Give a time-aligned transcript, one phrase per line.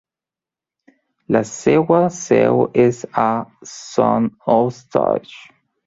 [1.35, 3.29] La seva seu és a
[3.77, 5.43] Saint-Eustache.